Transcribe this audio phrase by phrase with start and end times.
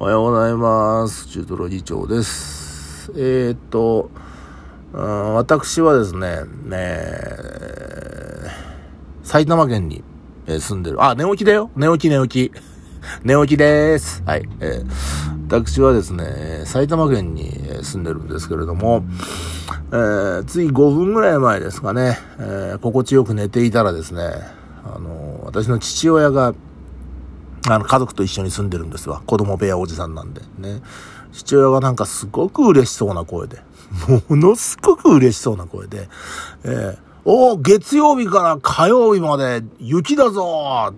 [0.00, 1.26] おはようございます。
[1.26, 3.10] 中トロ議長です。
[3.16, 4.12] えー、っと、
[4.92, 6.78] うん私はですね、ね
[9.24, 10.04] 埼玉県に
[10.46, 11.02] 住んでる。
[11.02, 11.72] あ、寝起きだよ。
[11.74, 12.52] 寝起き寝起き。
[13.26, 14.22] 寝起きでーす。
[14.24, 14.48] はい。
[14.60, 17.50] えー私はですね、埼玉県に
[17.82, 19.02] 住んでるんですけれども、
[19.90, 24.22] えーつい5分ぐらい前ですかね、えー心地よく寝ていたらですね、
[24.84, 26.54] あの私の父親が、
[27.74, 29.22] あの、家族と一緒に住んでるんですわ。
[29.26, 30.42] 子供部屋おじさんなんで。
[30.58, 30.82] ね。
[31.32, 33.62] 父親がなんかすごく嬉しそうな声で、
[34.28, 36.08] ものすごく嬉しそうな声で、
[36.64, 40.94] えーおー月曜日から火曜日まで雪だぞ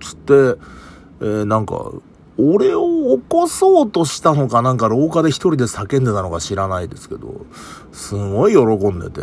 [0.00, 0.32] つって、
[1.22, 1.92] えーなんか、
[2.36, 7.46] 俺を起こそうとしたのかなんか廊下で一人で叫んでたのか知らないですけど、
[7.92, 9.22] すごい喜んでて、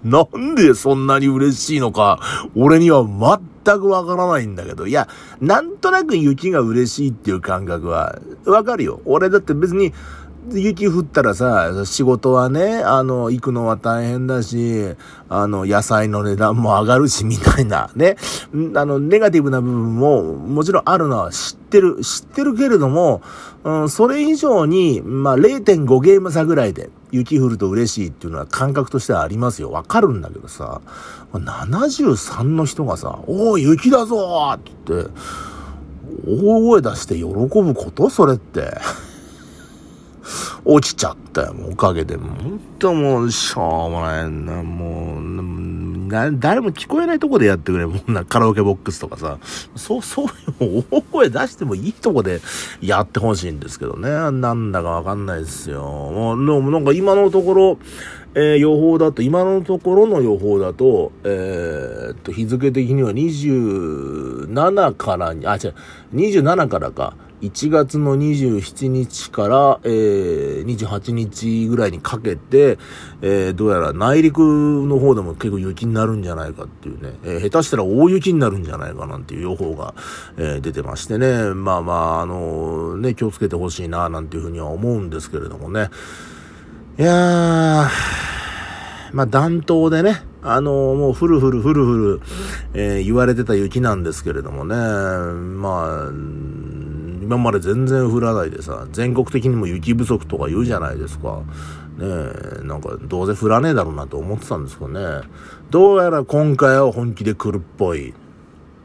[0.04, 2.20] なんでそんなに嬉しいのか、
[2.54, 5.08] 俺には全くわからないんだけど、いや、
[5.40, 9.00] なんとなく雪が嬉しいっていう感覚は、わかるよ。
[9.04, 9.92] 俺だって別に、
[10.48, 14.94] 雪降ったらさ、仕事はね、あの、行くのは大変だし、
[15.28, 18.16] あの、野菜の値段も上がるし、みたいな、ね。
[18.74, 23.20] あの、ネガティブな部分も、もちろんあるのは知ってる、知ってるけれども、
[23.64, 29.70] うん、それ以上に、まあ、0.5ゲーム差ぐらいで、雪降ると嬉しいっていうのは感覚としてはありますよ。
[29.70, 30.80] わかるんだけどさ、
[31.34, 35.10] 73の人がさ、おー、雪だぞーって言って、
[36.26, 38.10] 大声出して喜ぶこと？
[38.10, 38.72] それって。
[40.64, 42.16] 落ちちゃったよ、おかげで。
[42.16, 45.20] もうほんともう、しょうもないな、もう、
[46.10, 47.86] 誰も聞こえないとこでやってくれ。
[47.86, 49.38] もうな、カラオケボックスとかさ。
[49.76, 50.26] そう、そう
[50.64, 52.40] いう、大声出してもいいとこで
[52.80, 54.10] やってほしいんですけどね。
[54.10, 55.82] なんだかわかんないですよ。
[55.82, 57.78] もう、でもなんか今のところ、
[58.34, 65.74] えー予報だと、今のところの予報だと、えーっと、日付的には27からに、あ、違う、
[66.14, 67.14] 27からか。
[67.40, 72.78] 1月の27日から、えー、28日ぐらいにかけて、
[73.22, 79.94] えー、どうやら内陸の方でも結構雪になるんじゃないかっていうね、えー下手したら大雪になるんじゃないかなんていう予報が、
[80.36, 85.88] えー出てましてね、まあまあ、あのね、気をつけてほしいな、なんていうふうには思うんですけれどもね。
[86.98, 87.88] いやー、
[89.12, 92.20] まあ暖冬でね、あのもうふるふるふるふる、
[92.74, 96.10] えー言われてた雪なんですけれどもね、まあ、
[97.30, 101.44] 今まで全然降らないでさ、全国的にも雪不足とか言うじゃないですか。
[101.96, 102.06] ね
[102.60, 105.28] え、なんかどうせ降らねえだろうなと思ってたんですけどね。
[105.70, 108.14] どうやら今回は本気で来るっぽい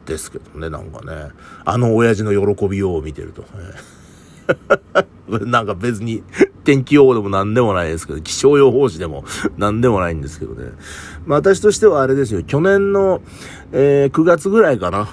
[0.06, 1.32] ですけどね、なんかね。
[1.66, 3.46] あの親父の喜びようを見てると。
[5.48, 6.22] なんか別に
[6.64, 9.26] 天気予報でも何でもないですけど、気象予報士でも
[9.58, 10.70] 何でもないんですけどね。
[11.26, 13.24] まあ私としてはあれですよ、去年の、
[13.72, 15.08] えー9月ぐらいかな、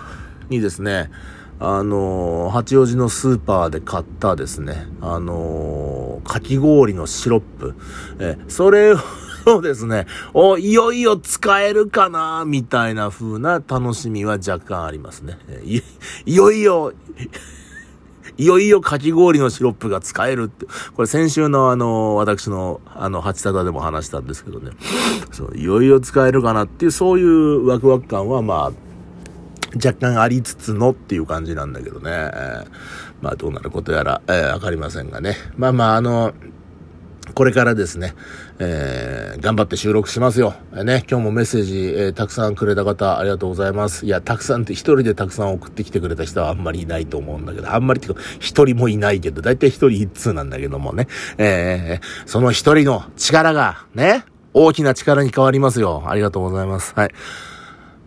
[0.50, 1.10] にですね、
[1.65, 7.77] あのー八王子のスーパーで買ったですね、あのーかき氷のシロップ、
[8.19, 8.95] えそれ
[9.47, 15.39] をですね、お、いよいよ使えるかな、みたいな風な楽しみは若干ありますね。
[16.27, 16.93] いよいよ、
[18.37, 20.67] いよいよかき氷のシロップが使えるって。
[20.94, 24.73] これ先週のあの、私のあの、八田でも話したんですけどね。
[25.31, 28.91] そう、いよいよ使えるかなっていう、そういうワクワク感はまあ、
[29.77, 32.10] 若干ありつつのっていう感じなんだけどね。
[32.10, 32.66] えー
[33.22, 35.37] まあどうなることやら、えーわかりませんがね。
[35.56, 36.34] まあまああの、
[37.34, 38.15] これからですね、
[38.59, 40.55] えー頑張って収録しますよ。
[40.72, 44.06] えーね、今日もメッセージ、えーたくさんくれた方、ありがとうございます。
[44.06, 51.06] いや、たくさんって一人でたくさん送ってきてくれた人はあんまりいないと思うんだけど、あんまりっていうか、一人もいないけど、だいたい一人一通なんだけどもね。
[51.38, 56.03] えーその一人の力が、ね、大きな力に変わりますよ。
[56.06, 56.93] ありがとうございます。
[56.97, 57.11] はい。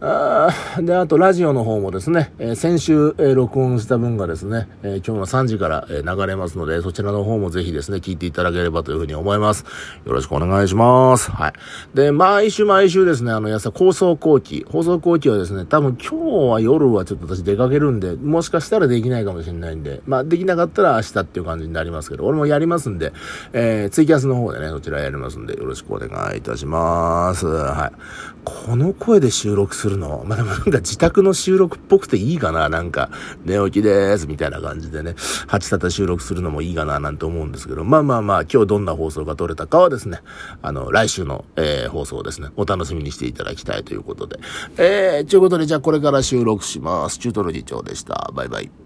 [0.01, 0.49] あ
[0.81, 9.63] で、あと、ラジオの方もですね、えー先週、えー録音した分がですね、えー今日の3時から、え流れますので、そちらの方もぜひですね、聞いていただければというふうに思います。
[10.05, 11.31] よろしくお願いします。
[11.31, 11.53] はい。
[11.93, 14.65] で、毎週毎週ですね、あの、やさ、放送後期。
[14.69, 23.13] 放送後期はですね、多分今日は夜はちょっと私出かけるんで、もしかしたらできないかもしれないんで、まあ、できなかったら明日っていう感じになりますけど、俺もやりますんで、
[23.53, 27.47] えーツイキャスの方でね、そちらやりますんで、よろしくお願いいたします。
[27.47, 27.97] はい。
[28.43, 33.11] この声で収録するするの、まあ、でもなんか自宅の収録っぽくていいかななんか、
[33.45, 35.13] 寝起きです、みたいな感じでね、
[35.47, 40.19] 八たた収録するのもいいかななんて思うんですけど、まあまあまあ、今日どんな放送が撮れたかはですね、
[40.63, 44.39] あの、来週の、えー放送ですね、お楽しみにしていただきたいということで。
[44.77, 47.19] えー、ということで、じゃあこれから収録します。
[47.19, 48.31] 中トロ次長でした。
[48.33, 48.84] バイバイ。